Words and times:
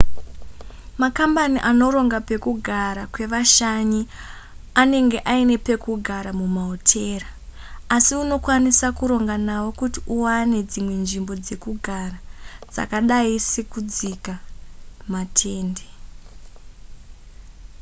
makambani 1.01 1.57
anoronga 1.69 2.19
pekugara 2.29 3.03
kwevashanyi 3.13 4.01
anenge 4.81 5.19
aine 5.33 5.55
pekugara 5.67 6.31
mumahotera 6.39 7.29
asi 7.95 8.13
unokwanisa 8.23 8.87
kuronga 8.97 9.35
navo 9.47 9.69
kuti 9.79 9.99
uwane 10.15 10.57
dzimwe 10.69 10.95
nzvimbo 11.03 11.33
dzekugara 11.43 12.17
dzakadai 12.73 13.33
sekudzika 13.51 14.33
matende 15.11 15.85